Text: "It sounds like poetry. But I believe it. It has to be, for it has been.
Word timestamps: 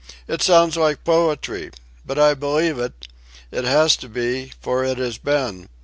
"It 0.27 0.41
sounds 0.41 0.77
like 0.77 1.03
poetry. 1.03 1.69
But 2.07 2.17
I 2.17 2.33
believe 2.33 2.79
it. 2.79 3.07
It 3.51 3.65
has 3.65 3.95
to 3.97 4.09
be, 4.09 4.51
for 4.59 4.83
it 4.83 4.97
has 4.97 5.19
been. 5.19 5.69